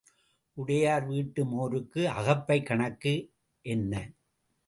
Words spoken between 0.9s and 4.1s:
வீட்டு மோருக்கு அகப்பைக் கணக்கு என்ன?